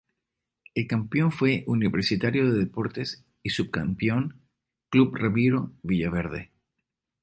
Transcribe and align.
El 0.73 0.87
campeón 0.87 1.31
fue 1.31 1.63
Universitario 1.67 2.51
de 2.51 2.57
Deportes 2.57 3.23
y 3.43 3.51
subcampeón 3.51 4.41
Club 4.89 5.15
Ramiro 5.15 5.73
Villaverde. 5.83 6.49